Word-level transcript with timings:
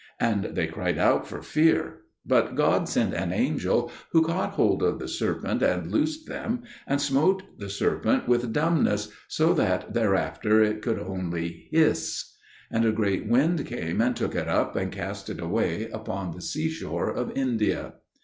And 0.19 0.55
they 0.55 0.65
cried 0.65 0.97
out 0.97 1.27
for 1.27 1.43
fear. 1.43 1.99
But 2.25 2.55
God 2.55 2.89
sent 2.89 3.13
an 3.13 3.31
angel 3.31 3.91
who 4.11 4.23
caught 4.25 4.53
hold 4.53 4.81
of 4.81 4.97
the 4.97 5.07
serpent 5.07 5.61
and 5.61 5.91
loosed 5.91 6.27
them, 6.27 6.63
and 6.87 6.99
smote 6.99 7.43
the 7.59 7.69
serpent 7.69 8.27
with 8.27 8.51
dumbness, 8.51 9.09
so 9.27 9.53
that 9.53 9.93
thereafter 9.93 10.59
it 10.63 10.81
could 10.81 10.97
only 10.97 11.67
hiss. 11.71 12.35
And 12.71 12.83
a 12.83 12.91
great 12.91 13.27
wind 13.27 13.63
came 13.67 14.01
and 14.01 14.15
took 14.15 14.33
it 14.33 14.47
up, 14.47 14.75
and 14.75 14.91
cast 14.91 15.29
it 15.29 15.39
away 15.39 15.87
upon 15.91 16.31
the 16.31 16.41
seashore 16.41 17.11
of 17.11 17.37
India. 17.37 17.93